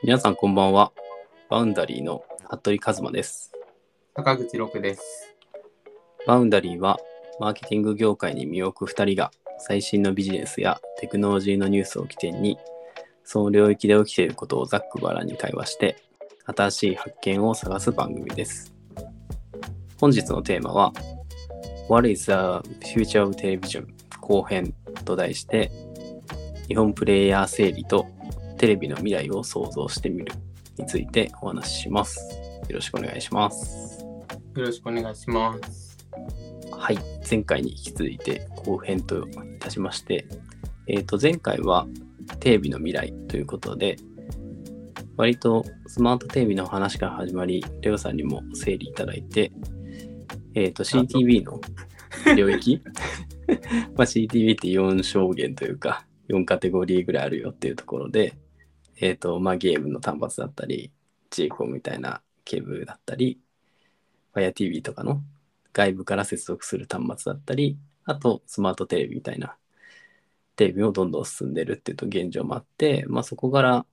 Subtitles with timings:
[0.00, 0.92] 皆さんこんばんは。
[1.50, 3.50] バウンダリーの服部一馬です。
[4.14, 5.34] 坂口六です。
[6.24, 7.00] バウンダリーは
[7.40, 12.58] マーケティング業界に身を置く2人が最新のビジネスやテクノロジーのニュースを起点に
[13.24, 15.96] その領域で起きていることをざっくばらんに会話して
[16.46, 18.72] 新しい発見を探す番組です。
[20.00, 20.92] 本日のテーマは
[21.88, 22.30] What is the
[22.94, 23.88] future of television?
[24.20, 24.72] 後編
[25.04, 25.72] と題して
[26.68, 28.06] 日本プレイヤー整理と
[28.58, 30.32] テレビの未来を想像してみる
[30.76, 32.18] についてお話しします。
[32.68, 34.04] よろしくお願いします。
[34.56, 35.96] よろしくお願いします。
[36.72, 36.98] はい、
[37.28, 40.26] 前回に引き続いて後編といたしまして、
[40.88, 41.86] えっ、と、前回は
[42.40, 43.96] テレビの未来ということで、
[45.16, 49.52] 割とスマートテレビの話から始まり、レオさんにも整理いただいて、
[50.54, 51.60] えっ、と、CTV の
[52.34, 52.82] 領域？
[53.96, 58.34] まあ CTV って4証言というか、4カテゴリーぐらいあるよっていうところで、
[59.00, 60.92] えっ、と、まあゲームの端末だったり、
[61.30, 63.40] JCO みたいなケーブルだったり、
[64.34, 65.22] FireTV とかの
[65.72, 69.56] 外部から接続する端末だったり、あとスマートテレビみたいな
[70.56, 73.86] テレビもどんどん進んでるっていうと現状もあって、まあ、そこから、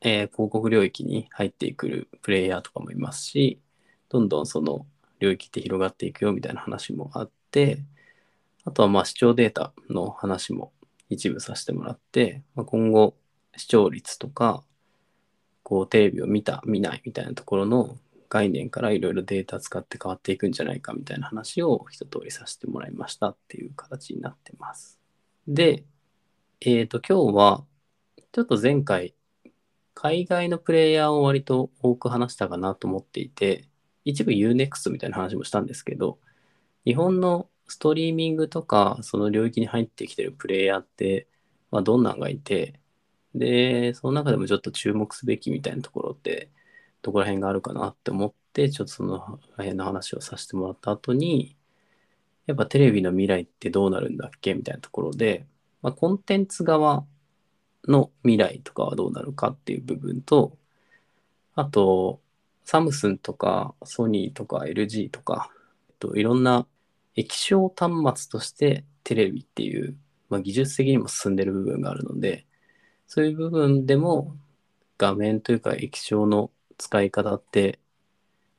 [0.00, 3.60] えー広告領域に入ってくるプレイヤーとかもいますし、
[4.08, 4.86] どんどんその
[5.20, 7.78] 領域って広がっていくよみたいな話もあって、
[8.64, 10.72] あとはまあ視聴データの話も
[11.10, 13.16] 一部させてもらって、まあ、今後
[13.56, 14.64] 視聴率とか、
[15.62, 17.96] こうテレビを見た、見ないみたいなところの
[18.28, 24.98] 概念からいろいろデータ使って変わっていくんじゃないかみたいな話を一通りさせてもらいましたっていう形になってます。
[25.46, 25.84] で、
[26.60, 27.64] えっ、と、今日は
[28.32, 29.14] ちょっと前回、
[29.94, 33.68] 海外のプレイヤーを割と多く話したかなと思っていて、
[34.04, 36.18] 一部 UNEXT みたいな話もしたんですけど、
[36.84, 41.28] 日本のストリーミングとかその領域に入ってきてるプレイヤーって、
[41.70, 42.80] まあ、どんなんがいて、
[43.34, 46.50] で、その中でもちょっと注目すべきみたいなところって、
[47.02, 51.56] どこら辺があるかなって思って、ちょっとその辺の話をさせてもらった後に、
[52.46, 55.46] やっぱテレビの未来ってどうなるんだっけみたいなところで、
[55.82, 57.04] まあ、コンテンツ側
[57.88, 60.56] の未来とかはどうなるかっていう部分と、
[61.54, 62.20] あと、
[62.64, 65.50] サムスンとかソニーとか LG とか、
[65.90, 66.66] えっと、いろんな
[67.14, 67.92] 液晶端
[68.22, 69.96] 末としてテレビっていう、
[70.30, 72.46] まあ、技術的にも進んでる部分があるので、
[73.06, 74.36] そういう部分でも
[74.98, 77.78] 画面というか液晶の使い方って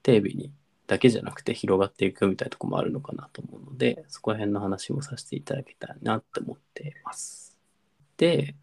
[0.03, 0.51] テレビに
[0.87, 7.57] だけじゃなくて広がっていくみたいなところもあるのかなと思うので、そこら辺の話もさせていただけたらなって思っています。
[8.17, 8.55] で、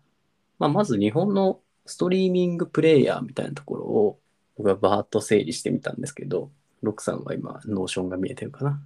[0.58, 4.20] まあ、まず日本のストリーミングプレイヤーみたいなところを
[4.56, 6.50] 僕はバーッと整理してみたんですけど、
[6.82, 8.80] ロックさんは今、 Notion が見えてるかな？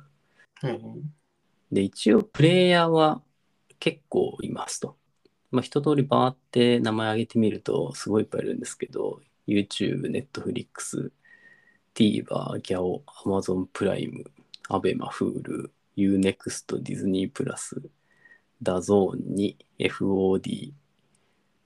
[0.63, 0.81] はい。
[1.71, 3.21] で、一応プレイヤーは
[3.79, 4.97] 結構いますと。
[5.51, 11.11] まあ、一通りバーって名前挙げてみるとすごいいっぱいいるんですけど、YouTube、Netflix、
[11.95, 14.25] TVer、 GYAO、Amazon Prime、
[14.69, 17.81] ABEMA、Hulu、U-NEXT、Disney Plus、
[18.63, 20.73] DAZN に FOD、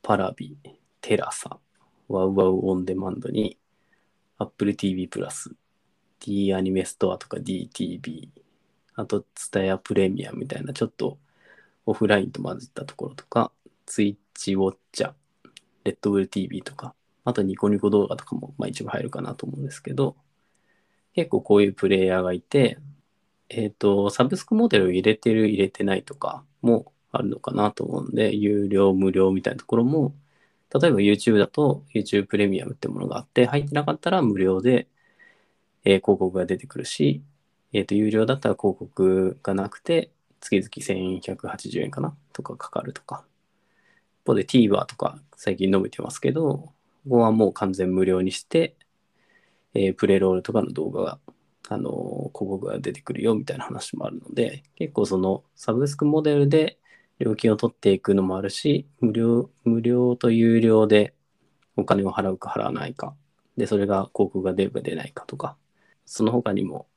[0.02, 0.56] Paravi、
[1.00, 1.58] テラサ、
[2.08, 3.58] WOWOW オンデマンドに
[4.38, 5.54] Apple TV Plus、
[6.20, 8.28] D アニメストアとか DTV、
[8.94, 11.18] あと、ツタヤプレミアみたいな、ちょっと
[11.86, 13.52] オフラインと混じったところとか、
[13.90, 15.12] Twitch ウォッチャー、
[15.82, 20.16] レッドブル TV とか、あとニコニコ動画とかも、まあ、一部入るかなと思うんですけど、
[21.14, 22.78] 結構こういうプレイヤーがいて、
[23.48, 30.14] えっ、と、サブスクモデルを入れてる、入れてないとかもあるのかなと思うんで、有料、無料みたいなところも、
[30.72, 34.86] 例えば YouTube だと YouTube プレミアムってものがあって、入ってなかったら無料で、
[35.84, 37.24] えー広告が出てくるし、
[37.72, 43.24] えっ、と、有料だったら広告がなくて、月々1180円かなとかかかるとか。
[44.22, 46.74] 一方で TVer とか最近伸びてますけど、こ
[47.10, 48.76] こはもう完全無料にして、
[49.74, 51.20] えープレロールとかの動画が、
[51.68, 56.78] あのー広告が出てくるよみたいな話もあるので、結構そのサブスクモデルで
[57.18, 61.14] 料金を取っていくのもあるし、無料、無料と有料で
[61.76, 63.14] お金を払うか払わないか、
[63.56, 65.56] で、それが広告が出るか出ないかとか、
[66.06, 66.88] その他にも、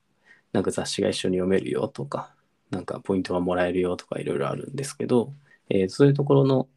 [0.53, 2.35] なんか雑誌が一緒に読めるよとか、
[2.71, 5.33] なんかポイントがもらえるよとかいろいろあるんですけど、
[5.69, 6.67] えーそういうところの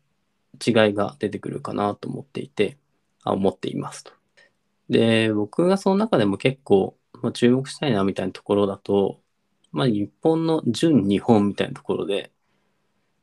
[0.64, 2.78] 違いが出てくるかなと思っていて、
[3.22, 4.12] あ思っていますと。
[4.88, 9.20] で、僕がその中でも結構、まあ、注目したいなみたいなところだと、
[9.72, 12.32] まあ日本の純日本みたいなところで、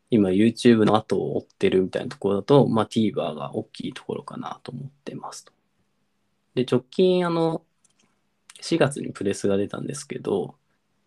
[0.10, 5.54] 今 YouTube の後を追ってるみたいなところだと、まあ TVer が大きいところかなと思ってますと。
[6.56, 7.64] で、直近あの、
[8.62, 10.56] 4月にプレスが出たんですけど、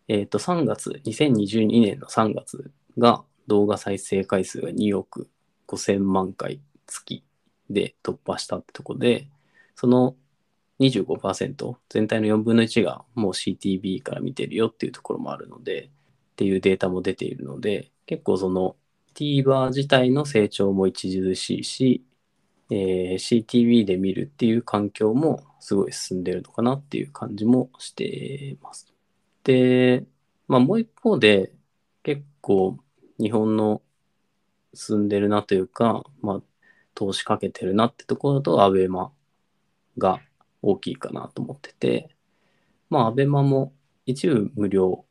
[0.09, 5.29] えっ、と、3月、2022年の3月が動画再生回数が2億
[5.67, 7.25] 5000万回月
[7.71, 9.29] で突破したってとこで、
[9.75, 10.17] その
[10.79, 15.91] 25%、全体の4分の1がもう CTV から見てるよっていうところもあるので、っ
[16.37, 18.77] ていうデータも出ているので、結構その
[19.15, 22.05] TVer 自体の成長も著しいし、
[22.71, 28.93] えー CTV で見るっていう環境もすごい進んでるのかなっていう感じもしてます。
[29.45, 30.07] で、
[30.49, 31.53] まあもう一方で
[32.03, 32.79] 結構
[33.19, 33.83] 日本の
[34.77, 36.43] 進んでるなというか、まあ
[36.95, 39.13] 投資かけてるなってところだとアベマ
[39.99, 40.21] が
[40.63, 42.11] 大きいかなと思ってて、
[42.91, 43.73] まあアベマも
[44.07, 45.05] 一部無料、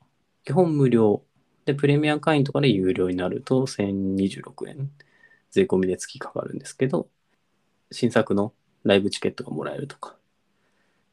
[0.44, 1.24] 基本無料
[1.66, 4.92] でプレミア会員とかで有料になると1026円
[5.52, 7.08] 税込みで月かかるんですけど、
[7.92, 8.54] 新作の
[8.84, 10.16] ライブチケットがもらえるとか、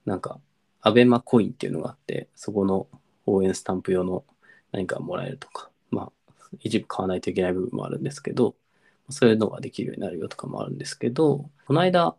[0.04, 0.40] なんか、
[0.80, 2.88] アベマコインっていうのがあって、そこの
[3.24, 4.24] 応援スタンプ用の
[4.72, 6.12] 何かもらえるとか、まあ、
[6.60, 8.54] 一部買わないといけない部分もあるんですけど、
[9.10, 12.16] そういうのができるようになるよとかもあるんですけど、この間、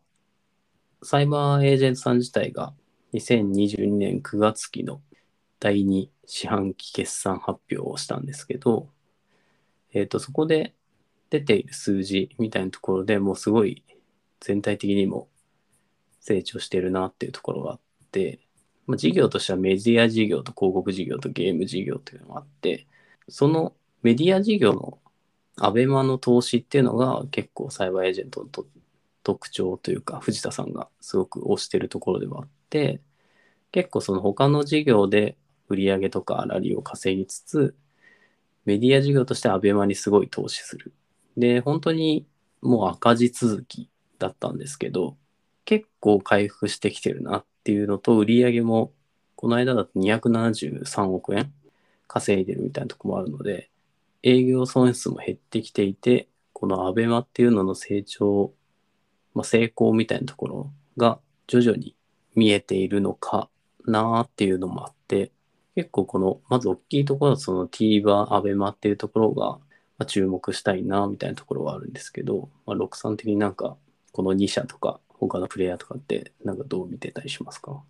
[1.02, 2.74] サイバーエージェントさん自体が
[3.14, 5.02] 2022年9月期の
[5.60, 8.90] 第2四半期決算発表をしたんですけど、
[9.94, 10.74] えっ、と、そこで
[11.30, 13.84] 出ている数字みたいなところでもうすごい
[14.40, 15.30] 全体的にも
[16.20, 17.80] 成長してるなっていうところがあっ
[18.12, 18.40] て、
[18.88, 22.88] まあ、事業としてはメディア事業と広告事業とゲーム事業というのがあって、
[23.30, 23.74] その
[24.04, 25.00] メディア事業の
[25.58, 28.66] アベマの投資っていうのが結構サイバーエージェントの
[29.24, 33.02] 特徴というか藤田さんがすごく推してるところではあって
[33.72, 35.38] 結構その他の事業で
[35.70, 37.76] 売り上げとか粗利を稼ぎつつ
[38.66, 40.94] メディア事業としてアベマにすごい投資する。
[41.38, 42.28] で本当に
[42.62, 43.90] もう赤字続き
[44.20, 45.18] だったんですけど
[45.66, 48.92] 結構回復してきてるなっていうのと売り上げも
[49.36, 51.52] この間だと273億円
[52.08, 53.70] 稼いでるみたいなとこもあるので
[54.24, 58.54] 営業損失も減ってきていて、このアベマっていうのの成長、
[59.34, 61.96] まあ、成功みたいなところが徐々に
[62.36, 63.50] 見えているのか
[63.86, 65.32] なっていうのもあって、
[65.76, 69.60] 結構この、まず大きいところはその TVer、アベマっていうところが、
[69.98, 73.78] ま、注目したいなみたいなところはあるんですけど、まあ、六さん的になんか
[74.12, 77.84] この2社とか他のプレイヤーとかってなんかどう見てたりしますか？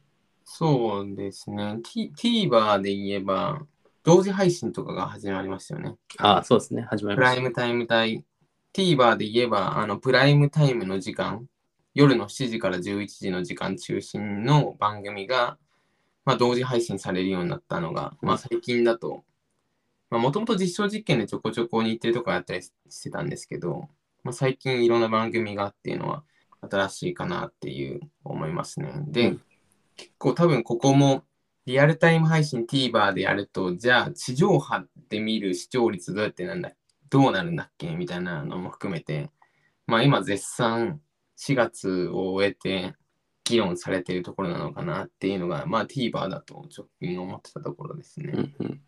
[0.45, 1.79] そうですね。
[1.83, 3.65] T- TVer で言えば、
[4.03, 5.95] 同時配信とかが始まりましたよね。
[6.17, 6.83] ああ、そうですね。
[6.83, 7.35] 始まりました。
[7.35, 8.25] プライムタイム帯。
[8.73, 11.45] TVer で言えば、あの、プライムタイムの時間、
[11.93, 15.57] 夜の7時から11時の時間中心の番組が、
[16.25, 19.23] まあ、同時配信されるようになったのが、まあ、最近だと、
[20.09, 22.71] まあ、もともと実証実験でちょこちょこ日程とかやったりし
[23.01, 23.89] てたんですけど、
[24.23, 26.23] まあ、最近いろんな番組がっていうのは
[26.61, 28.91] 新しいかなっていう思いますね。
[29.07, 29.41] で、うん
[29.95, 31.23] 結構多分ここも
[31.65, 36.71] リアルタイム配信 TVer でやると、じゃあ地上波で見る視聴率どうやってなんだ
[37.09, 39.29] どうなるんだっけみたいなのも含めて、
[39.87, 40.99] まあ今絶賛
[41.37, 42.95] 4月を終えて
[43.43, 48.31] 議論されているところなのかなっていうのが、まあ TVer だと直近思ってたところですね。
[48.33, 48.81] うんうん。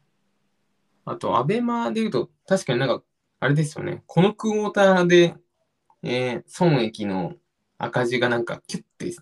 [1.05, 3.03] あと、アベマで言うと、確かになんか、
[3.39, 4.03] あれですよね。
[4.07, 5.35] このクォーターで、
[6.03, 7.35] えー損益の
[7.77, 9.21] 赤字がなんかキュッてちっ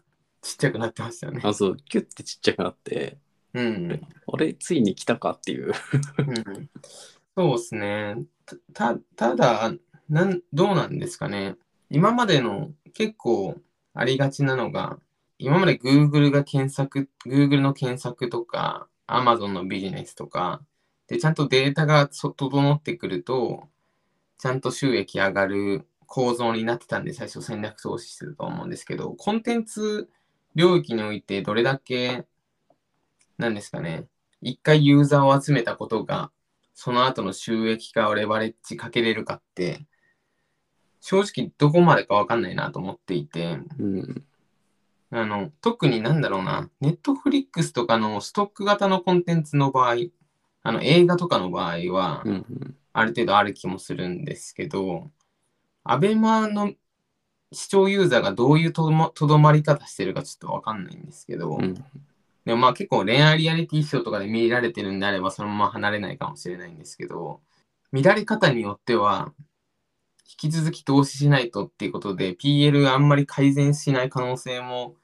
[0.58, 1.42] ちゃくなってましたよね。
[1.44, 3.18] あ、そう、キュッてちっちゃくなって、
[3.54, 4.02] うん。
[4.34, 5.74] あれ、ついに来たかっていう。
[6.18, 6.70] うん
[7.36, 8.16] そうですね。
[8.74, 9.74] た、ただ、
[10.08, 11.56] なん、どうなんですかね。
[11.90, 13.56] 今までの結構
[13.96, 15.00] ありがちなのが、
[15.40, 20.62] 今まで Google が検索、Google の検索とか、Amazon のビジネスとか、
[21.08, 23.68] で、ちゃんとデータがそ整ってくると、
[24.38, 30.10] ちゃんと収益上がる構造になってたんで、最初戦略投資してると思うんですけど、コンテンツ
[30.56, 32.26] 領域においてどれだけ、
[33.44, 34.06] なんですかね、
[34.42, 36.32] 一回ユーザーを集めたことが、
[36.74, 39.86] その後の収益化をレバレッジかけれるかって、
[41.02, 44.24] 正直どこまでかわかんないなと思っていて、うん。
[45.12, 49.96] あの、特になんだろうな、ネットフリックスとかのストック型のコンテンツの場合、
[50.64, 52.76] あの映画とかの場合はう、んうん。
[52.94, 55.12] ある程度ある気もするんですけど、
[55.84, 56.72] アベマの
[57.52, 61.76] 視聴ユーザーがどういうとどまとどまり方してるかちょっとわかんないんですけど、うん
[62.46, 67.42] でもまあ結構恋愛リアリティショーとかで見られてるんであればそのまま離れないかもしれないんですけど、
[67.92, 69.34] 見られ方によっては、
[70.26, 74.96] 引き続き投資しないとっていうことで、PL あんまり改善しない可能性も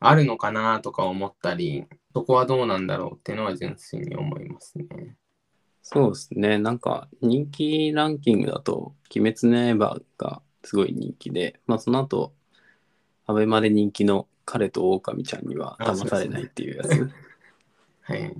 [0.00, 5.16] あるのかなとか思ったり、そこはどうなんだろうっていうのは純粋に思いますね。
[5.82, 6.58] そうですね。
[6.58, 12.34] なんか人気ランキングだと、鬼滅の刃がすごい人気で、まあその後、
[13.30, 17.10] アベマで人気の彼と狼ちゃんには騙されないっていうやつ
[18.02, 18.36] はい。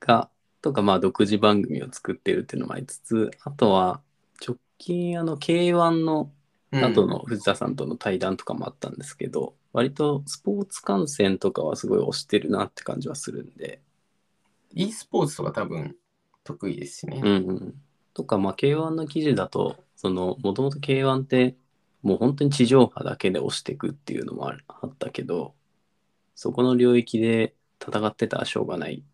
[0.00, 4.02] が、とかまあ独自番組を作ってるっていうのもありつつ、あとは
[4.46, 6.32] 直近あの K1 の
[6.72, 13.80] うん後の藤田さんとの対談とかもあったんですけど、割とスポーツ観戦とかはすごい推してるなって感じはするんで、
[14.74, 15.96] e スポーツとか多分
[16.44, 17.20] 得意ですしね。
[17.24, 17.82] うんうん。
[18.14, 21.56] とか、まあ、K1 の記事だと、その、もともと K1 って、
[22.02, 25.54] もう本当に地上波だけで押していくっていうのもあったけど、
[26.34, 29.04] そこの領域で戦ってたらしょうがない。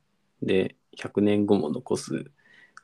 [0.43, 2.31] で、100年後も残す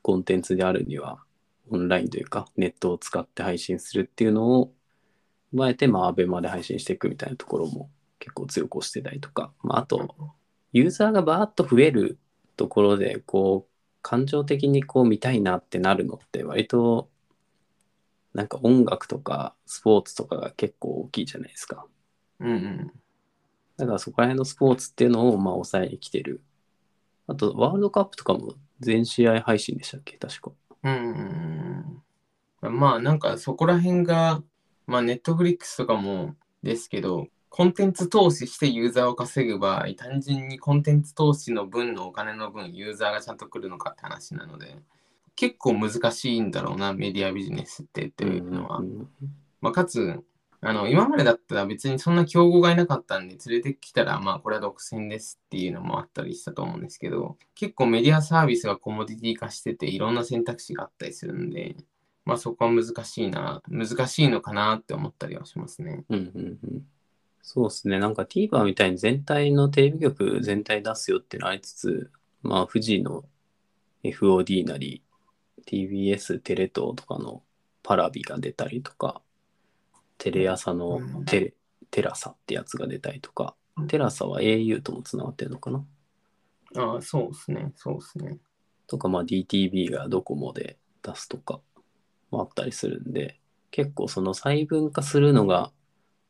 [0.01, 1.23] コンテンツであるには、
[1.69, 4.73] オンラインというか、ネットを使って配信するっていうのを
[5.53, 7.89] 踏まえて、まあ、アベマで配信していくみたいなところも
[8.19, 10.15] 結構強く押してたりとか、まあ、あと、
[10.73, 12.17] ユーザーがバーッと増える
[12.57, 17.10] ところで、こう、感情的にこう見たいなってなるのって割と、
[18.33, 21.85] なんか音楽とかスポーツとかが結構大きいじゃないですか。
[22.39, 22.91] うんうん。
[23.77, 26.41] だからそこら辺のスポーツっていうのをまあ抑えに来てる。
[27.27, 30.17] あと、ワールドカップとかも全試合配信でしたっけ？
[30.17, 30.51] 確か。
[30.83, 32.01] うんうん
[32.61, 32.79] うん。
[32.79, 34.41] まあなんかそこら辺が、
[34.87, 44.77] まあネットフリックスとかもですけど、コンテンツ投資してユーザーを稼ぐ場合、単純にコンテンツ投資の分のお金の分、ユーザーがちゃんと来るのかって話なので、
[45.41, 48.77] 結構難しいんだろうな、メディアビジネスってっていうのは。
[48.77, 49.09] うん
[49.59, 50.23] まあ、かつ、
[50.59, 61.75] あの、今までだったら別にそんな競合がいなかったんで、連れてきたら、まあ、これは独占ですっていうのもあったりしたと思うんですけど、結構メディアサービスがコモディティ化してて、いろんな選択肢があったりするんで、
[62.23, 66.05] まあ、そこは難しいな、難しいのかなって思ったりはしますね。
[66.09, 66.85] うんうんうん
[67.41, 67.97] そうですね。
[67.97, 72.11] なんか TVer みたいに全体のテレビ局全体出すよっていうのありつつ、
[72.43, 73.25] まあ富士の
[74.03, 75.01] FOD なり
[75.65, 77.43] TBS テレ東とかの
[77.83, 79.21] パラビが出たりとか、
[80.17, 81.25] テレ朝のうん。
[81.25, 81.53] テレ
[81.89, 85.83] テラサってやつが出たりとかうん、テラサは au ともつながってるのかな？
[86.77, 88.37] ああ、そうですね、そうですね。
[88.87, 91.59] とか、まあ DTV がドコモで出すとか
[92.29, 93.39] もあったりするんで、
[93.71, 95.71] 結構その細分化するのが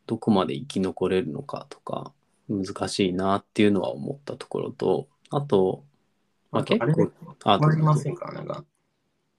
[0.08, 2.14] どこまで生き残れるのかとか
[2.50, 5.84] 難しいなっていうのは思ったところと、あと、
[6.52, 7.12] まあ、結構、
[7.44, 8.32] あわかりませんか？
[8.32, 8.64] なんか、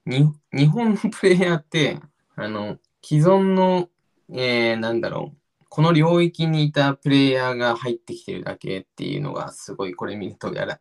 [0.07, 1.99] に、日本のプレイヤーって、
[2.37, 3.89] あの、既存の、
[4.33, 5.37] えー、なんだろう、
[5.69, 10.81] この領域にいたプレイヤーが入ってきてるだけっていうのが、すごいこれ見るとやら、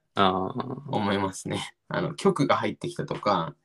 [0.88, 1.74] 思いますね。
[1.88, 3.56] あの、局が入ってきたとか、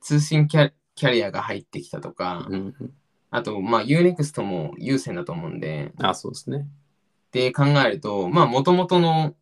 [0.00, 2.92] 通信キャキャリアが入ってきたとか、うんうん、
[3.30, 6.58] あと、まあ、UNEXT も優先だと思うんで、あそうですね。
[6.58, 9.34] って考えると、まあ、もともとの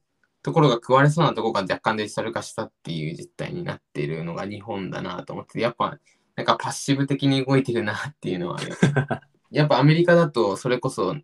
[0.42, 5.98] ところが食われそうなところが若干デジタル化したっていう実態になっているのが日本だなと思って、やっぱ、
[6.34, 8.70] なんかパッシブ的に動いてるなっていうのは、ね、
[9.50, 11.16] やっぱアメリカだと、それこそ、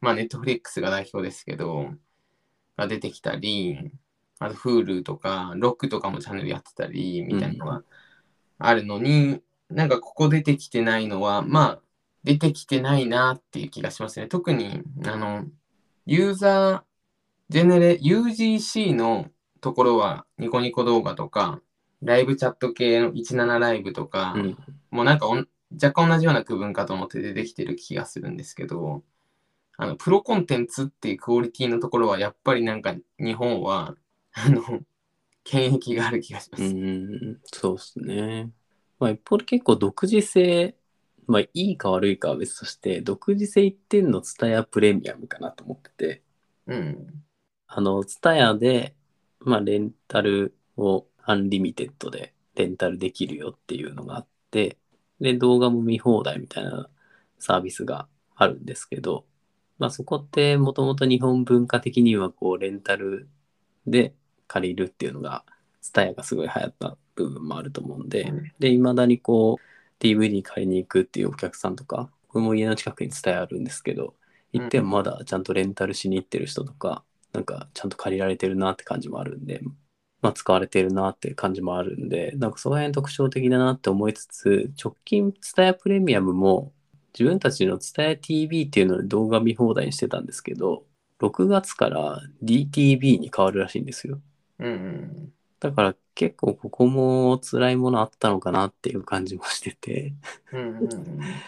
[0.00, 1.92] まあ、ネットフリックスが代表ですけど、
[2.76, 3.90] が出てきたり、
[4.38, 7.82] あと、Hulu とか、ロックとかもチャンネルやってたり、みたいなのが
[8.58, 11.80] あるのに、なんかここ出てきてないのは、まあ、
[12.24, 14.28] 出てきてないなっていう気がしますね。
[14.28, 15.44] 特に、あの、
[16.06, 16.93] ユーザー、
[17.48, 21.60] ジェネレ、UGC のところは、ニコニコ動画とか、
[22.02, 24.56] ライブチャット系の17ライブとか、うん、
[24.90, 29.02] もうなんか若干同じような区分かと思って出てきてる気がするんですけど、
[29.76, 33.94] あの、プロコンテンツっていうクオリティのところは、やっぱりなんか日本は、
[34.32, 34.62] あの、
[35.42, 36.74] 権益がある気がしまうす。
[36.74, 38.50] ん、そうですね。
[38.98, 40.74] まあ、一方で結構独自性、
[41.26, 46.22] まあ、いいか悪いかは別として、独自性一点のツタヤプレミアムかなと思ってて、
[46.66, 47.24] うん。
[47.76, 48.94] あの、ツタヤで、
[49.40, 54.78] まあ、レンタルを unlimited でレンタルできるよっていうのがあって、
[55.20, 56.88] で、動画も見放題みたいな
[57.40, 59.26] サービスがあるんですけど、
[59.78, 63.28] まあ、そこってもともと日本文化的にはこう、レンタル
[63.88, 64.14] で
[64.46, 65.44] 借りるっていうのが、
[65.80, 68.52] ツタヤがすごい流行った部分もあると思うんで、うん。
[68.60, 74.14] で、未だにこう、DVD 借りに行くっていうお客さんとか、これも家の近くにツタヤあるんですけど、
[74.52, 77.02] 行ってもまだちゃんとレンタルしに行ってる人とか、
[77.34, 79.60] なんかちゃんと借りられてるなって感じもあるんで、
[80.22, 86.72] まあ使われてるなって感じもあるんで、なんかその辺特徴的だなって思いつつ、直近ツタヤプレミアムも
[87.12, 90.86] 自分たちのツタヤ TV っていうので動画見放題にしてたんですけど、
[91.18, 94.20] 6月から DTV に変わるらしいんですよ。
[94.58, 95.32] うんうん。
[95.60, 100.14] だから結構ここも辛いものあったのかなっていう感じもしてて、
[100.52, 101.42] うんうんうん。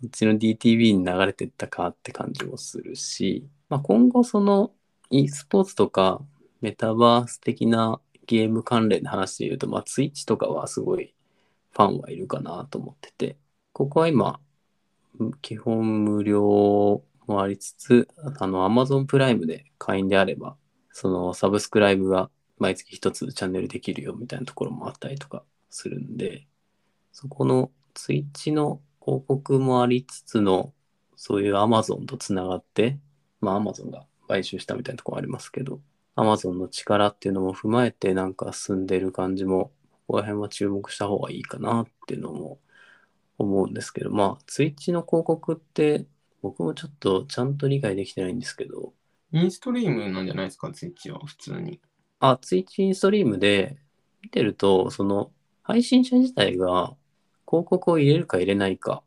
[0.00, 4.72] そっちの DTV に流れてったかって感じもするし、まあ、今後その
[5.16, 6.20] e スポーツとか
[6.60, 11.14] メタバース的なゲーム関連の話で言うと、まあ、Twitch とかはすごい
[11.70, 13.36] ファンはいるかなと思ってて、
[13.72, 14.40] ここは今、
[15.40, 18.08] 基本無料もありつつ、
[18.40, 20.56] あの Amazon プライムで会員であれば、
[20.90, 22.28] そのサブスクライブが
[22.58, 26.48] 毎月一つチャンネルできるよみたいなところもあったりとかするんで、
[27.12, 30.72] そこのツイッチの広告もありつつの
[31.14, 32.98] そういう Amazon とつながって、
[33.40, 35.80] まあ Amazon が買収したみたいなところありますけど、
[36.16, 39.72] Amazon の力っていうのも踏まえてなんか進んでる感じも、
[40.06, 42.58] ここら辺は注目した方がいいかなっていうのも
[43.38, 46.06] 思うんですけど、まあ Twitch の広告って
[46.42, 48.92] 僕もちょっとちゃんと理解できてないんですけど、
[49.32, 51.80] インストリームなんじゃないですか、ツイッチは、普通に。
[52.20, 53.78] あ、Twitch ストリームで
[54.22, 56.94] 見てると、その配信者自体が
[57.46, 59.02] 広告を入れるか入れないか、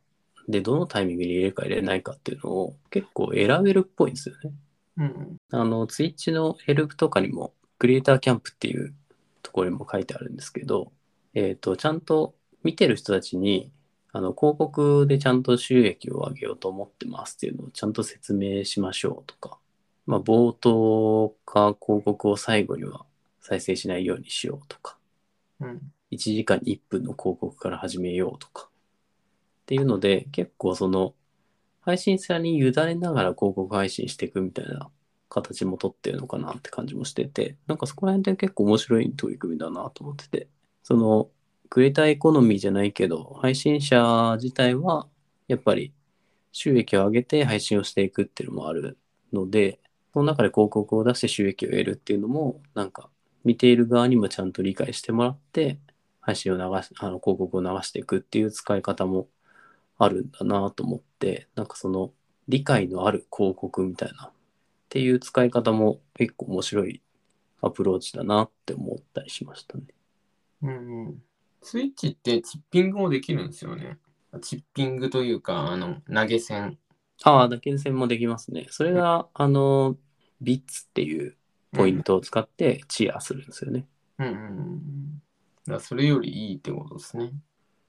[0.50, 4.52] で、どのタイミングに入れるか入れないかっていうのを結構選べるっぽいんですよね。
[4.98, 5.38] うん。
[5.52, 8.94] あの、Twitch のヘルプとかにも、クリエイターキャンプっていう
[9.44, 10.92] ところにも書いてあるんですけど、
[11.34, 13.72] えっ、と、ちゃんと見てる人たちに、
[14.12, 19.60] あの、広告でちゃんと収益を上げようと思ってますっていうのをちゃんと説明しましょうとか、
[20.08, 23.06] まあ、冒頭か広告を最後には
[23.42, 24.98] 再生しないようにしようとか、
[25.60, 25.94] うん。
[26.12, 28.70] 1時間に1分の広告から始めようとか。
[28.70, 31.14] っていうので、結構その、
[31.88, 34.92] 配信者に委ねながら広告配信していくみたいな
[35.30, 40.50] 形も取ってるのかなって感じもしてて、なんかそこら辺って結構面白い取り組みだなと思ってて、
[40.84, 41.30] その、
[41.70, 45.08] クリエイターエコノミーじゃないけど、配信者自体は、
[45.48, 45.94] やっぱり
[46.52, 48.98] 収益を上げて配信をしていくっていうのもある
[49.32, 49.80] ので、
[50.12, 53.10] その中で広告を出して収益を得るっていうのも、なんか
[53.46, 55.80] 見ている側にもちゃんと理解してもらって、
[56.20, 59.30] 配信を流し、あの広告を流していくっていう使い方も
[59.98, 62.14] あるんだなと思って、なんかその
[62.48, 64.32] 理解のある広告みたいなっ
[64.90, 67.02] ていう使い方も結構面白い
[67.62, 69.84] アプローチだなって思ったりしましたね。
[70.62, 71.24] うんうん。
[71.62, 73.98] ツイッチってチッピングもできるんですよね。
[74.42, 76.78] チッピングというか、あの、投げ銭。
[77.24, 78.68] ああ、打鍵線もできますね。
[78.70, 79.98] それが、あの、
[80.42, 81.36] ビッツっていう
[81.74, 83.88] ポイントを使ってチアするんですよね。
[84.20, 85.22] うんうんうん。
[85.68, 87.32] だそれよりいいってことですね。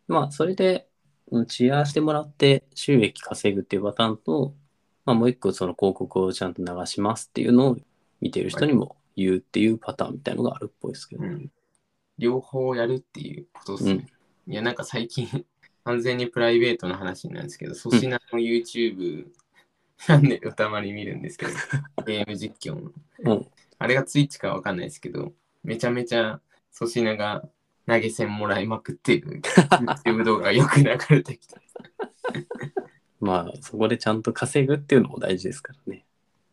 [0.08, 0.88] まあ、それで、
[1.30, 4.54] うんチアしてもらって収益稼ぐっていうパターンと、
[5.04, 7.76] まあ、もう一個その広告をちゃんと流しますっていうのを
[8.20, 11.24] 見てる人にも言うっていうパターンみたいのがあるっぽいですけど。
[11.24, 11.50] うん。
[12.18, 14.06] 両方やるっていうことですね。
[14.48, 15.28] いや、なんか最近、
[15.84, 21.52] 完全にプライベートな話なんですけど、粗品の YouTube チャンネルをたまに見るんですけど、
[22.06, 22.92] ゲーム実況の。
[23.20, 23.46] うん
[23.80, 26.40] あれがツイッチかわかんないですけど、めちゃめちゃ
[26.76, 27.48] 粗品が
[27.88, 31.58] 投げ銭もらいまくってる YouTube 動画がよく流れてきた。
[33.18, 36.04] まあ、そこでちゃんと稼ぐっていうのも大事ですからね。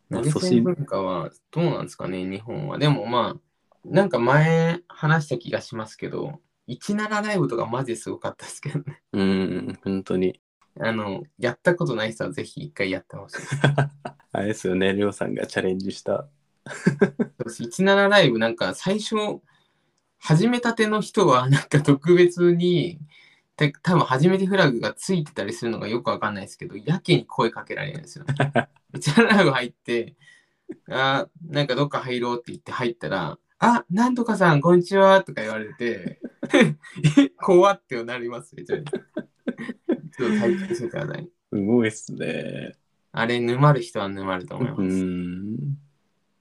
[0.09, 2.77] まあ投げ銭文化はどうなんですかね、日本は。
[2.77, 3.39] でもまあ、
[3.83, 9.01] なんか前話した気がしますけど、17ライブとかマジですごかったですけどね。
[9.11, 10.39] うん、本当に。
[10.79, 13.55] あの、やったことない人はぜひ一回やってほしいです。
[14.31, 16.27] あれですよね、りょうさんがチャレンジした。
[17.37, 19.15] 私17ライブなんか最初、
[20.19, 22.99] 始めたての人はなんか特別に、
[23.55, 28.25] て多分初めてフラグがついてたりするのがよくわかんないですけど、やけに声かけられるんですよ。
[28.93, 30.15] 17ライブ入って、
[30.89, 36.19] あーなんかどっか入ろうって言って入ったら、あ、なんとかさん、こんにちはとか言われて、
[36.53, 38.91] え 怖ってなりますね、ちょっと。
[38.97, 41.29] ちょっと体験してください。
[41.53, 42.75] すごいっすね。
[43.11, 44.81] あれ、沼る人は沼ると思います。
[44.81, 45.57] うん。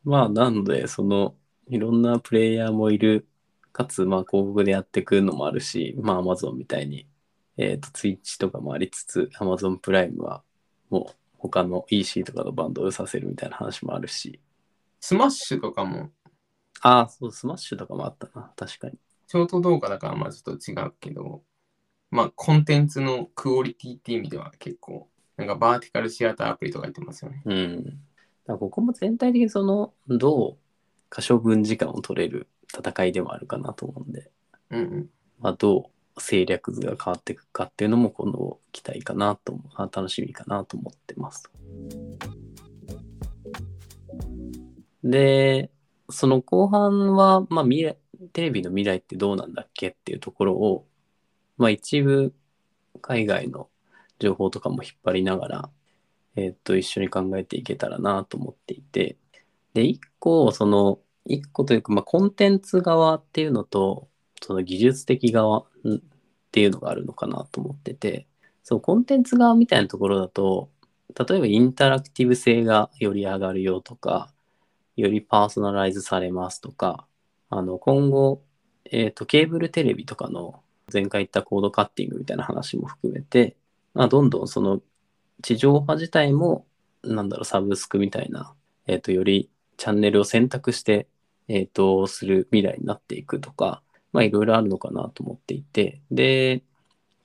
[0.02, 1.36] まあ、なので、その、
[1.68, 3.26] いろんなプレイヤーもいる、
[3.74, 7.08] かつ、まあ、広告でやっていくのもあるし、まあ、Amazon みたいに、
[7.56, 10.44] えっ、と、Twitch とかもありつつ、Amazon プライムは、
[10.90, 14.40] もう、他の EC とかのバンドルさせるみたいな話もあるし、
[15.00, 16.10] スマッシュとかも、
[16.82, 18.94] ああ、そう、スマッシュとかもあったな、確かに。
[19.26, 21.42] ショート動画だからまあちょっと違うけど、
[22.12, 27.42] まあコンテンツのクオリティっていう意味では結構、なんかバーティカルシアターアプリとかやってますよね。
[27.44, 28.00] うん。
[28.46, 30.56] だここも全体的にその、どう
[31.08, 34.30] 可処分時間を取れる戦いでもあるかなと思うんで、
[34.70, 35.10] うんうん。
[35.40, 41.50] まあ、どう戦略図が変わっていくかっていうのも今度期待かなと楽しみかなと思ってます。
[45.02, 45.70] で、
[46.08, 47.96] その後半は、まあ、未来、
[48.32, 50.86] テレビの未来ってどうなんだっけっていうところを、
[51.58, 52.32] まあ、一部
[53.00, 53.68] 海外の
[54.18, 55.70] 情報とかも引っ張りながら、
[56.36, 59.16] えっと、一緒に考えていけたらなと思っていて、
[59.74, 64.08] で、一個、その、一個というか、まあ、コンテンツ側っていうのと、
[64.42, 65.64] その技術的側っ
[66.52, 68.26] ていうのがあるのかなと思ってて、
[68.62, 70.70] そう、コンテンツ側みたいなところだと、
[71.28, 74.32] 例えばインタラクティブ性がより上がるよとか、
[74.96, 77.06] よりパーソナライズされますとか、
[77.50, 78.42] あの、今後、
[78.90, 83.56] えっ、と、ケーブルテレビとかの前回言ったコードカッティングみたいな話も含めて、
[83.94, 84.82] まあ、どんどんその
[85.42, 86.66] 地上波自体も、
[87.02, 88.54] なんだろう、サブスクみたいな、
[88.86, 91.08] えっ、と、よりチャンネルを選択して、
[91.48, 96.62] えっ、と、する未来になっていくとか、まあ、いろいろあるのかなと思っていて、で、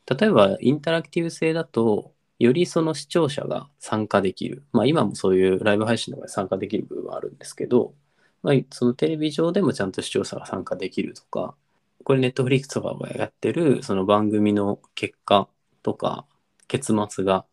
[0.08, 4.64] 例えばインタラクティブ性だと、よりその視聴者が参加できる。
[4.72, 7.94] まあ今もそういうライブ配信とかで参加できる部分はあるんですけど、
[8.42, 11.56] まあ、そのテレビ上でもちゃんと視聴者が参加できるとか、
[12.04, 15.50] これネットフリックスとかがやってるその番組の結果
[15.84, 16.26] とか
[16.68, 17.46] 結末が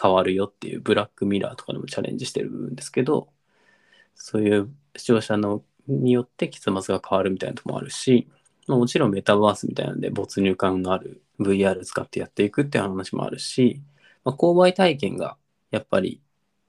[0.00, 3.28] 変わるよっていうブラックミラーとかでもチャレンジしてる部分ですけど、
[4.16, 8.28] そういう視聴者のによって結末が変わるみたいなとこもあるし、
[8.66, 13.82] まあ、もちろんメタバースみたいなんで没入感のある VR 使ってやっていくっていう話もあるし、
[14.24, 15.36] まあ、購買体験が
[15.70, 16.20] やっぱり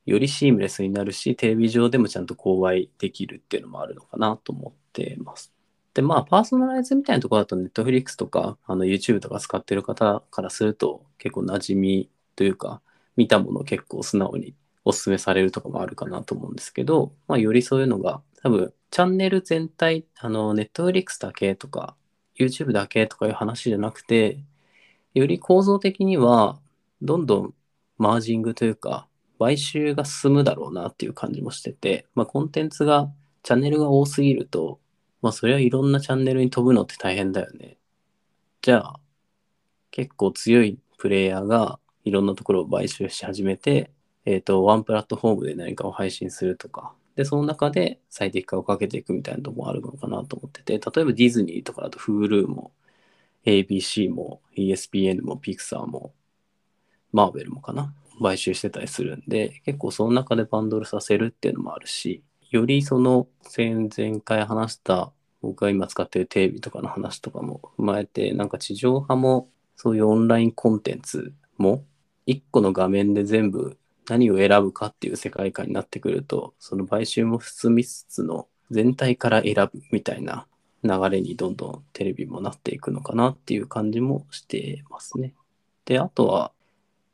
[0.05, 5.51] よりシームレスになるし、テレビ上でもちゃんと購買できるっていうのもあるのかなと思ってます。
[5.95, 12.81] で、まあ、パーソナライズみたいなところだと、Netflix とか、あの、YouTube とか使ってる方からすると、結構馴染みというか、
[13.15, 21.97] 見たものを結構素直にお勧めされるとかもあるかなと思うんですけど、まあ、よりそういうのが、多分、チャンネル全体、あの、Netflix だけとか、
[22.39, 24.39] YouTube だけとかいう話じゃなくて、
[25.13, 26.61] より構造的には、
[27.01, 27.53] どんどん
[27.97, 33.11] マージングというか、買収が進むだろうなっていう感じもしてて、まあ、コンテンツが、
[33.43, 34.79] チャンネルが多すぎると、
[35.21, 37.75] まあ、それはいろんなチャンネルに飛ぶのって大変だよね。
[38.61, 38.99] じゃあ、
[39.91, 43.91] 結構強いプレイヤーがいろんなところを買収し始めて、
[44.23, 52.71] えっ、ー、と、ワンプラットフォームで何かを配信するとか、で、その中で最適化をかけていくみたいなところもあるのかなと思ってて、例えばディズニーとかだと Hulu も
[53.45, 56.13] ABC も ESPN も Pixar も
[57.11, 71.83] マーベルもかな買収してたりするんで、結構その中でバンドルさせるっていうのもあるし、よりその前々回話した僕が今使ってるテレビとかの話とかも踏まえて、なんか地上波もそういうオンラインコンテンツも
[72.25, 80.47] 一個の画面で全部何を選ぶかっていう世界観になってくると、その買収も進みつつの全体から選ぶみたいな
[80.83, 85.33] 流れにどんどんテレビもなっていくのかなっていう感じもしてますね。
[85.85, 86.51] で、あとは、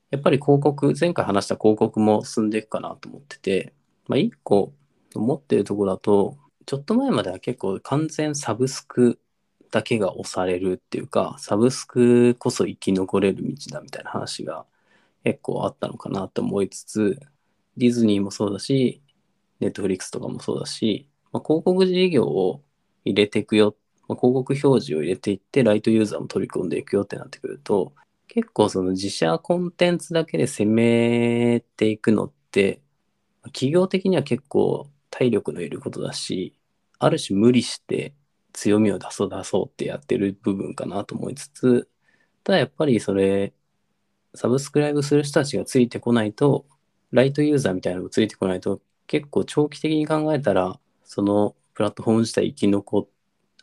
[0.10, 3.74] やっぱり広告、前回話した広告も進んでいくかなと思ってて、
[4.08, 4.74] まあ、一個
[5.16, 9.20] 思ってるところだと、ちょっと前までは結構完全サブスク
[9.72, 14.66] だけが押されるっていうか、サブスクこそ生き残れる道だみたいな話が
[15.24, 17.20] 結構あったのかなと思いつつ、
[17.78, 19.02] ディズニーもそうだし、
[19.60, 22.64] ネットフリックスとかもそうだし、まあ、広告事業を
[23.06, 23.76] 入れていくよ、
[24.08, 27.94] まあ、広告表示を入れていって、ライトユーザーも取り込んでいくよってなってくると、
[28.28, 32.82] 結構その自社コンテンツだけで攻めていくのって、
[33.46, 36.58] 企業的には結構体力のいることだし、
[37.00, 38.14] ある種無理して
[38.54, 41.90] 強みを出そう出そうってやってる部分かなと思いつつ、
[42.44, 43.54] ただやっぱりそれ、
[44.36, 46.66] サブスクライブする人たちがついてこないと、
[47.12, 53.08] ライトユーザーみたいなのがついてこないと、結構長期的に考えたら、そのプラットフォーム自体生き残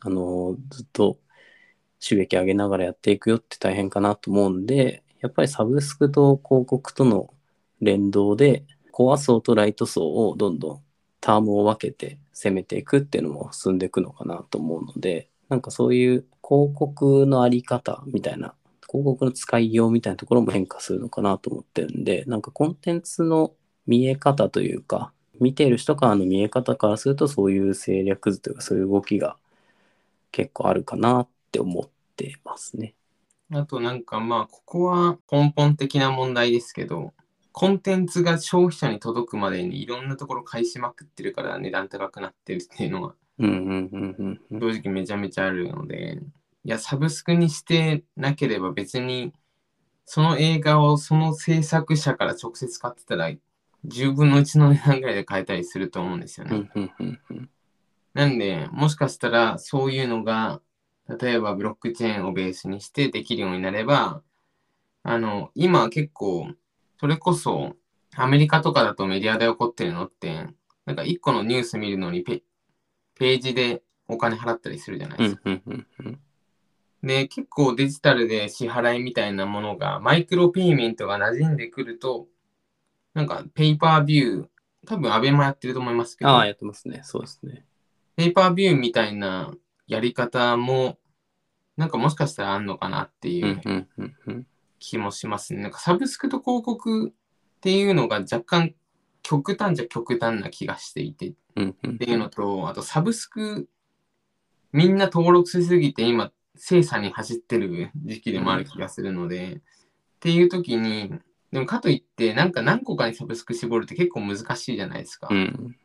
[0.01, 1.19] あの、ずっと
[1.99, 7.33] 収益上げながらやっていくよって大変かなと思うんで、やっぱりサブスクと広告との
[7.81, 10.83] 連動で、コア層とライト層をどんどん
[11.21, 18.55] タームを分けて攻めていくっていうのも進んでいくのかなと思うので、なんかそういう広告のあり方みたいな、
[18.89, 23.53] 広告の使いようみたいなところも変化するのかなと思ってるんで、なんかコンテンツの
[23.85, 29.37] 見え方というか、見ている人からの見え方からするとそういう戦略図というかそういう動きが
[30.31, 32.95] 結構あるかなって思ってますね。
[33.51, 37.13] あとなんかまあここは根本的な問題ですけど
[37.51, 43.15] コンテンツが消費者に届くまでにいろんなところ返しまくってるから値段高くなってるっていうのは
[44.51, 46.19] 正直めちゃめちゃあるので
[46.65, 49.33] いやサブスクにしてなければ別に
[50.05, 53.29] その映画をその制作者から直接買ってたら
[53.85, 56.69] 10分の1の値段ぐらいで買えたりすると思うんですよね。
[58.13, 60.61] なんで、もしかしたらそういうのが、
[61.07, 64.21] 例えばブロックチェーンをベースにしてできるようになれば、
[65.03, 66.49] あの、今結構、
[66.99, 67.75] それこそ
[68.15, 70.47] アメリカとかだとメディアで起こってるのって、
[70.85, 72.43] なんか1個のニュース見るのにペ
[73.15, 75.41] ページでお金払ったりするじゃないですか。
[77.03, 82.27] で、結構デジタルで支払いみたいなものが、マイクロペイメントが馴染んでくると、
[83.13, 84.47] なんかペーパービュー、
[84.85, 86.31] 多分アベマやってると思いますけど。
[86.31, 87.01] ああ、やってますね。
[87.03, 87.65] そうですね。
[88.15, 89.53] ペーパービューみたいな
[89.87, 90.97] やり方も、
[91.77, 93.61] なんかもしかしたらあんのかなっていう
[94.79, 95.61] 気もしますね。
[95.61, 97.11] なんかサブスクと広告っ
[97.61, 98.75] ていうのが若干
[99.21, 101.33] 極端じゃ極端な気がしていてっ
[101.97, 103.69] ていうのと、あとサブスク
[104.73, 109.59] みんな登録しすぎて今精査に走ってる時期でもある気がするので、っ
[110.19, 111.11] ていう時に
[111.51, 115.29] でもかといって、なんか何個かにサブスク絞るって結構難しいじゃないですか。
[115.31, 115.75] うん。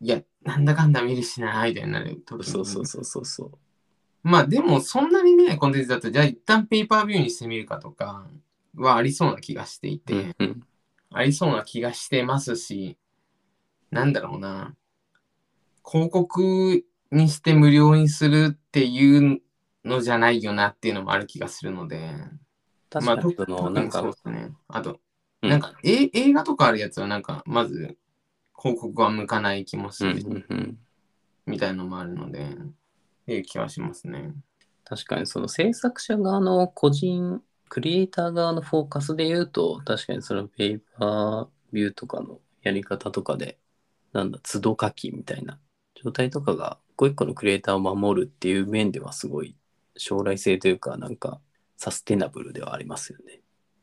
[0.00, 2.22] いや、なんだかんだ見るしな、みたいになる。
[2.26, 3.50] そうそうそうそうそう。
[4.22, 8.26] まあでも、そんなに見ないコンテンツだと、じゃあ一旦ペーパービューにしてみるかとか、
[8.76, 10.62] はありそうな気がしていて、うんうん
[11.12, 12.96] ありそうな気がしてますし、
[13.90, 14.76] なんだろうな。
[15.84, 19.42] 広告にして無料にするっていう
[19.84, 22.10] のじゃないよなっていうのもある気がするので。
[22.90, 24.52] 確かにそ特の、なんかそう、ですね。
[24.68, 25.00] あと、
[25.42, 27.96] うんなんか、え映画とかあるやつはなんか、まず
[28.58, 30.78] 広告は向かない気もすうんる、うんうん
[31.46, 32.46] みたいのもあるので、っ
[33.26, 34.34] ていう気はしますね。
[34.84, 43.58] 確かにその制作者側の個人、クリエイター側のフォーカスで言うと、確かにそのペーパービューとかのやり方とかで、
[44.12, 45.58] なんだ、都度書きみたいな
[45.94, 49.56] 状態とかが、一個一個のクリエイターを守るっていう面ではすごい
[50.00, 51.40] 将来性というか、なんか
[51.76, 53.42] サステナブルではありますよね。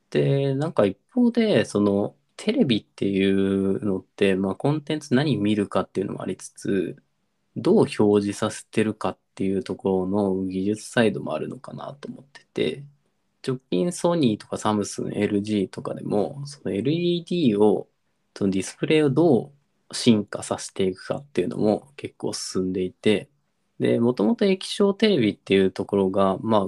[0.10, 6.96] で、なんか一方で、そのテレビっていうのって、まあコンテンツ何見るかっていうのもありつつ、
[7.56, 12.84] どう表示させてるかっていうところの技術サイドもあるのかなと思ってて、
[13.48, 17.90] 直近ソニーとかサムスン、LG とかでも、その LED を、
[18.36, 19.54] そのディスプレイをど
[19.90, 23.30] う進化させていくかっていうのも結構進んでいて、
[23.80, 26.68] で、もともと液晶テレビっていうところが、まあ、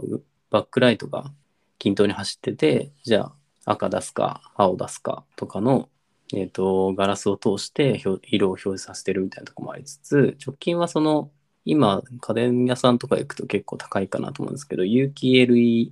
[0.49, 1.31] バックライトが
[1.79, 3.33] 均等に走ってて、じゃあ
[3.65, 5.89] 赤出すか青出すかとかの
[6.33, 11.31] えっ、と、ガラスを通して色を表示させてるみたいなとこもありつつ、直近はその、
[11.65, 15.91] 今、家電屋さんとか行くと結構高いかなと思うんですけど、有機 LE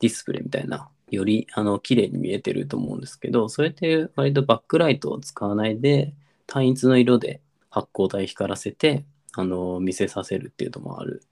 [0.00, 6.14] ディスプレイみたいな、より、あの、綺麗に見えてると思うんですけど、それって割とバックライトを使わないで、
[6.46, 11.22] 単一の色で発光体光らせて、あの、見せさせるっていうのもある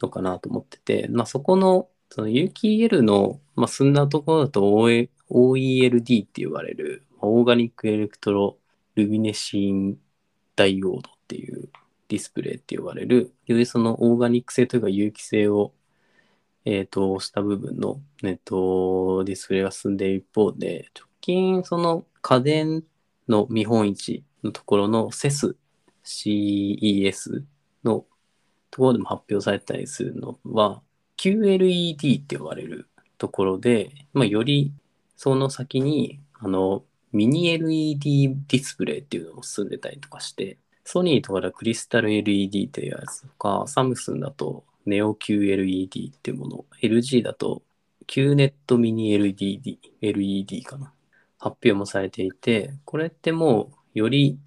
[0.00, 8.58] のかなと思ってて、まあ、そこの、その有機 EL の、まあ、進んだところだと OELD って言われる、オーガニックエレクトロ
[8.94, 9.98] ルミネシン
[10.56, 11.68] ダイオードっていう
[12.08, 15.72] ディスプレイって呼ばれる、よりそのオーガニック性というか有機性を、
[16.64, 22.84] えっ、と、した部分の、えっと、ディスプレイが進んでいる一方で、直近その家電
[23.28, 25.54] の見本市のところの CES、
[26.08, 27.44] CES
[27.84, 28.06] の
[28.70, 30.82] ところでも発表されたりするのは、
[31.18, 34.72] QLED って呼ばれるところで、まあ、より
[35.16, 47.62] その先に、あの、ミニ LED ディスプレイっていうのも進んでたりとかして、ソニーとかではクリスタル LED っていうやつとか、サムスンだとネオ QLED っていうもの、LG だと
[48.06, 50.92] QNET ミニ LED, LED かな。
[51.38, 54.38] 発表もされていて、これってもうより、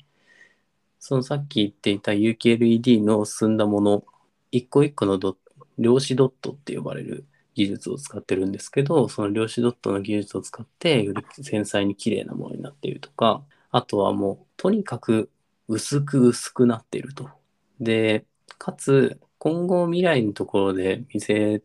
[1.02, 4.06] そのさっき言っていた有機 LED の進んだもの、
[4.52, 5.36] 一個一個のド
[5.80, 15.32] 量子ドットって呼ばれる技術を使ってるんですけど、その量子ドットの技術を使って、より繊細に綺麗なものになっているとか、あとはもう、とにかく
[15.68, 17.32] 薄く薄くなっていると。
[17.80, 18.28] で、
[18.60, 21.64] かつ、今後未来のところで見せ、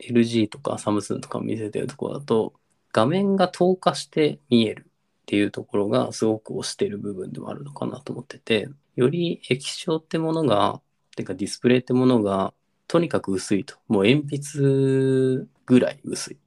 [0.00, 2.52] LG とかサムスンとか見せてるところだと、
[2.92, 4.90] 画面が透過して見える
[5.26, 10.80] っていうところがすごく推してる部分でもあるのかなと思ってて、より液晶ってものが、
[11.16, 12.54] てかディスプレイってものが
[12.86, 13.74] とにかく薄いと。
[13.88, 16.38] もう鉛筆ぐらい薄い。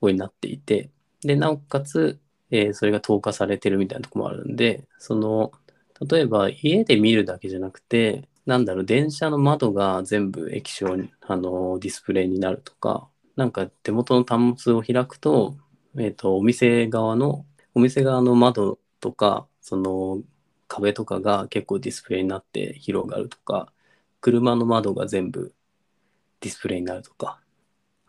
[0.00, 0.90] こうになっていて、
[1.22, 2.20] で、なおかつ、
[2.50, 5.52] えーそれが透過されてるみたいなとこもあるんで、その、
[6.08, 15.56] 例えば家で見るだけじゃなくて、なんだろう、電車の窓が全部液晶に、あの、ディスプレイになるとか、なんか手元の端末を開くと、
[15.98, 17.44] えっ、と、お店側の、
[17.78, 20.20] お店側の窓とか、その
[20.66, 23.72] 壁とかが結構ディスプレイになって広がるとか、
[24.20, 25.54] 車の窓が全部
[26.40, 27.40] ディスプレイになるとか、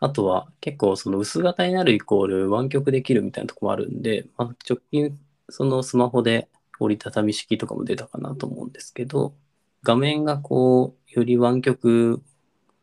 [0.00, 5.16] あとは結構その薄型になるイコール湾曲できるみたいなとこもあるんで、まあ、直近
[5.48, 6.48] そのスマホで
[6.80, 9.36] 折りたたみ式とかも出たかなと思うんですけど、
[9.84, 12.20] 画面がこう、より湾曲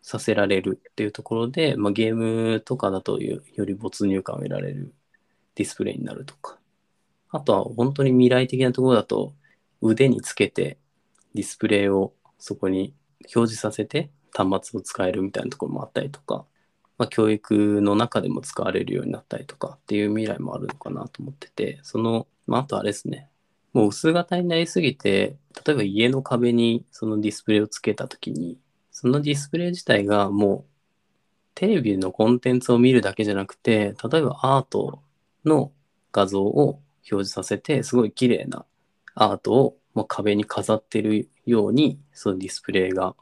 [0.01, 4.93] させられるっていうところで、まあ、ゲームとかだとよより没入感を得られる
[5.55, 6.57] ディスプレイになるとか。
[7.29, 9.33] あとは本当に未来的なところだと
[9.81, 10.77] 腕につけて
[11.33, 12.93] ディスプレイをそこに
[13.35, 16.45] 表示させて端末を使えるみたいなところもあったりとか、
[16.97, 23.29] まあ、教育の中でも使われるようになったりとかっていう未来もあるのかなと思ってて、その、まあ、あとあれですね、
[23.73, 28.59] もう薄型になりすぎて、例えば家の壁にそのディスプレイをつけたときに、
[28.91, 30.77] そのディスプレイ自体がもう
[31.55, 35.01] テレビのコンテンツを見るだけじゃなくて、例えばアート
[35.45, 35.71] の
[36.11, 38.65] 画像を示させて、すごい綺麗な
[39.15, 43.15] アートをもう壁に飾ってるように、そのディスプレイが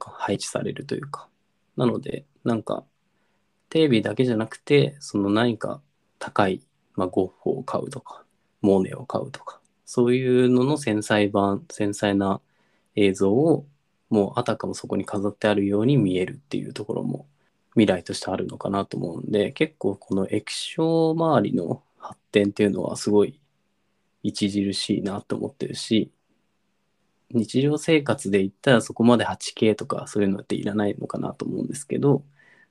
[0.00, 1.28] 配置されるというか。
[1.76, 2.84] なので、なんか、
[3.70, 5.80] テレビだけじゃなくて、その何か
[6.18, 6.62] 高い、
[6.94, 8.24] まあ、ゴッホを買うとか、
[8.60, 12.40] モネを買うとか、そういうのの繊細版、繊細な
[12.96, 13.66] 映像を、
[14.10, 17.26] もうあたかもそこに飾ってあるように見えるっていうところも、
[17.78, 23.40] 未来としてあるのかなと思うんで結構この液晶周りの発展っていうのはすごい
[24.26, 26.10] 著しいなと思ってるし
[27.30, 32.24] 日常生活で言ったらそこまで 8K とかそういうのっていらないのかなと思うんですけど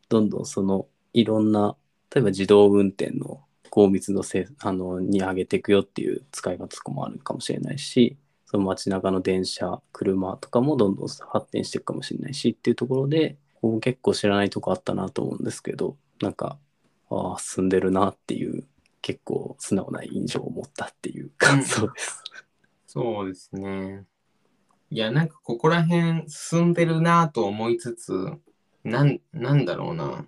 [0.10, 1.76] どんどんそのいろんな
[2.14, 16.58] 例えば自動運転の高密度せあのに上げていくよっていう使い方とかもあるかもしれないしその街中の電車車とかもどんどん発展していくかもしれないしっていうところでここ結構知らないとこあったなと思うんですけどなんか
[17.10, 18.66] ああ進んでるなっていう
[19.08, 22.24] 結構素直な印象を持ったっていう感想です。
[22.88, 24.04] そうですね。
[24.90, 28.34] いや、なんかここら辺進んでるなと思いつつ、
[28.84, 30.26] なん、なんだろうな。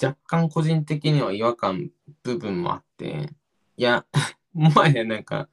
[0.00, 1.90] 若干個人的には違和感
[2.22, 3.30] 部分もあって、
[3.76, 4.06] いや、
[4.54, 5.48] もはやなんか、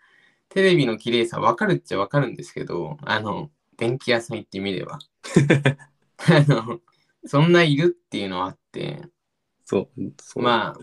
[0.49, 4.99] テレビの綺麗さ分かるっちゃ分かるんですけど、あの、電気屋さん行ってみれば。
[6.27, 6.79] あの、
[7.25, 9.01] そんないるっていうのはあって、
[9.65, 10.79] そう、そうまあ。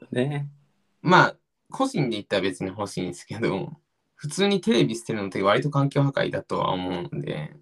[1.07, 1.37] まあ、
[1.71, 3.71] 個人で言ったら別に欲しいんですけど、
[4.17, 7.55] 普通にテレビ捨てるのって割と環境破壊だとは思うので、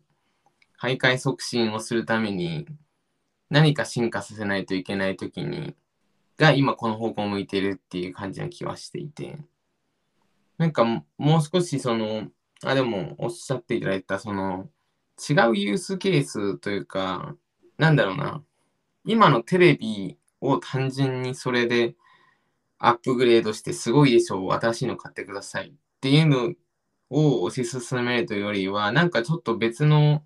[0.80, 2.66] 徘徊促進をするために
[3.50, 5.76] 何か進化させないといけないときに、
[6.38, 9.38] が今この方向を向いてるっていう感じな気はしていて、
[10.57, 12.28] なんかもう少しその、
[12.64, 14.70] あ、でもおっしゃっていただいたその
[15.18, 17.37] 違うユースケースというか、
[17.76, 18.42] なんだろうな、
[19.04, 21.94] 今のテレビを単純にそれで
[22.86, 26.52] アップグレードしてすごいでしょう、新しいの買ってくださいっていうの
[27.10, 30.22] を推し進めるというよりは、なんかちょっと別の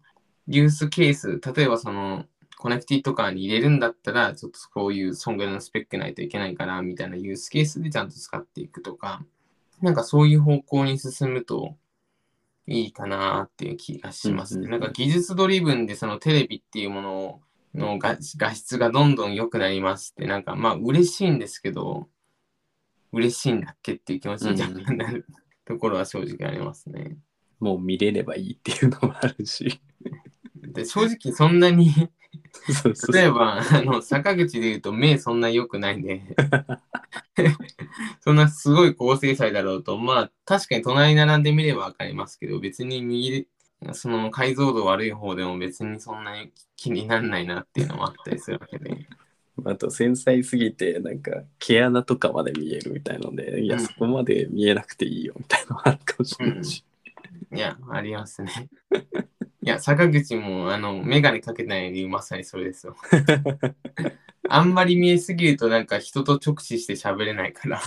[0.46, 2.24] ユースケース、例えばその
[2.58, 9.24] コネクティとかに入れるんだったら、ちょっとこういうそんぐらいのスペックないといけないからみたいなユースケースでちゃんと使っていくとか、
[9.80, 11.76] なんかそういう方向に進むと
[12.66, 14.60] いいかなっていう気がしますね。
[14.60, 17.40] うんうんなんか技術ドリブンでそのテレビっていうものを
[17.74, 22.08] の画画質がどんどん良くなりますって、なんかまあ嬉しいんですけど、
[23.12, 25.26] 嬉しいんだっけっていう気持ちに若干なる
[25.64, 27.16] ところは正直ありますね。
[27.60, 29.80] もう見れればいいっていうのもあるし。
[30.54, 31.92] で正直そんなに、
[33.12, 36.22] 例えば、あの、坂口で言うと目そんな良くないんで、
[38.20, 43.48] そんなすごい高精細だろうと、まあ確かに隣に並んでみればわかりますけど、別に右
[43.80, 49.06] で、その解像度悪い方でも別にそんなに気にならないなっていうのもあったりするわけで。
[49.64, 56.84] あと繊細すぎてなんか毛穴とかまで見えるみたいので、いやうんそこまで見えなくていいよみたいなのあるかもしれないし。
[57.54, 58.68] いや、ありますね。
[59.62, 62.96] いや、坂口も、あの、メガネかけない理由まさにそれですよ。
[64.48, 67.82] あんまり見えすぎるとなんか人と直視して喋れないから、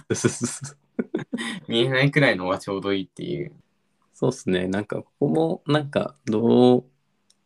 [1.68, 3.52] 見えないくらいのがちょうどいいっていう。
[4.14, 4.68] そうっすね。
[4.68, 6.86] なんかここもなんかどう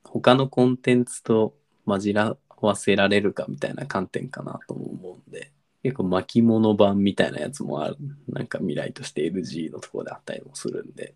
[0.04, 5.52] 他のコンテンツと混じらわせられるかみたいな観点かなとも思うんで。
[5.84, 7.98] 結構巻物版みたいなやつもある。
[8.28, 11.14] なんか未来として LG のところであったりもするんで。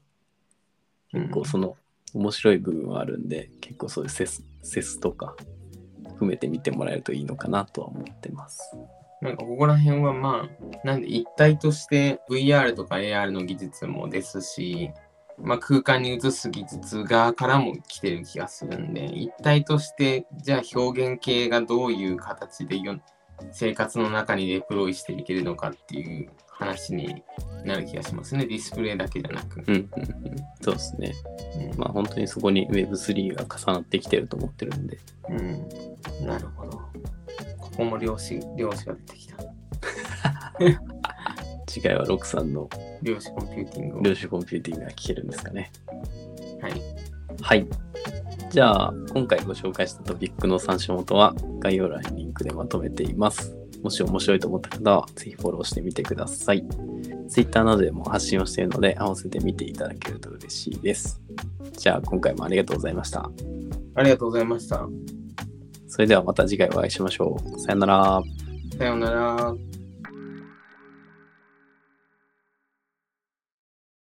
[1.12, 1.76] 結構その
[2.14, 5.36] 面白い部分はあるんで結構そういうセスセスとか
[6.08, 8.76] 含めて見てもらえるといいのかなとは思ってます。
[9.22, 14.92] なんかここら辺はまあ、なんで一体として VR とか AR の技術もですし、
[15.42, 23.00] まあ、空間に移す技術側からも来てる気がするんで、一体としてじゃあ表現系がどういう形でよ
[23.52, 27.24] 生活の中にデプロイしていけるのかっていう話に
[27.64, 28.46] なる気がしますね。
[28.46, 29.64] ディスプレイだけじゃなく。
[29.66, 29.90] うんうんうん、
[30.62, 31.14] そうですね。
[31.72, 35.00] うんまあ本当にそこに Web3 が重なってきてると思ってるんで。
[35.30, 36.72] うん、なるほど。
[37.58, 39.38] ここも量子量子が出てきた。
[41.70, 42.68] 次回はロクさんの
[43.04, 44.02] 量子コンピューティングを。
[44.02, 45.72] 量子コンピューティングが聞けるんですかね。
[46.62, 46.74] はい。
[47.42, 47.68] はい。
[48.50, 53.56] じゃあ、今回ご紹介したトピックの参照元は概要欄にリンクでまとめています。
[53.84, 56.66] もし面白いと思った方は、ぜひフォローしてみてください。
[57.30, 61.22] Twitter などでも発信をしているので、合わせて見ていただけると嬉しいです。
[61.78, 63.30] じゃあ、今回もありがとうございました。
[63.94, 64.88] ありがとうございました。
[65.88, 67.60] それではまた次回お会いしましょう。
[67.60, 68.24] さよなら。
[68.78, 69.56] さようなら。